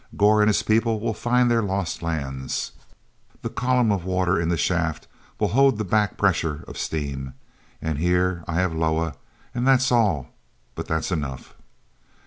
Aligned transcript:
Gor 0.17 0.41
and 0.41 0.49
his 0.49 0.63
people 0.63 0.99
will 0.99 1.13
find 1.13 1.51
their 1.51 1.61
lost 1.61 2.01
lands; 2.01 2.71
the 3.43 3.51
column 3.51 3.91
of 3.91 4.03
water 4.03 4.41
in 4.41 4.49
the 4.49 4.57
shaft 4.57 5.07
will 5.39 5.49
hold 5.49 5.77
the 5.77 5.83
back 5.83 6.17
pressure 6.17 6.63
of 6.67 6.75
steam. 6.79 7.35
And 7.83 7.99
here, 7.99 8.43
I 8.47 8.55
have 8.55 8.73
Loah, 8.73 9.13
and 9.53 9.67
that's 9.67 9.91
all—but 9.91 10.87
that's 10.87 11.11
enough!" 11.11 11.53